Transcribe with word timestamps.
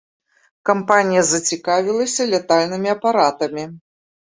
Кампанія 0.69 1.21
зацікавілася 1.29 2.29
лятальнымі 2.35 2.89
апаратамі. 2.99 3.73